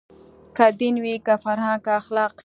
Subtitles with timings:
[0.55, 2.31] که دین وي که فرهنګ که اخلاق